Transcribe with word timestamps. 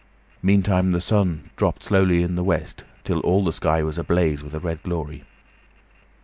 Meantime 0.41 0.91
the 0.93 0.99
sun 0.99 1.51
dropped 1.55 1.83
slowly 1.83 2.23
to 2.25 2.27
the 2.29 2.43
west, 2.43 2.83
till 3.03 3.19
all 3.19 3.43
the 3.43 3.53
sky 3.53 3.83
was 3.83 3.99
ablaze 3.99 4.41
with 4.41 4.55
a 4.55 4.59
red 4.59 4.81
glory. 4.81 5.25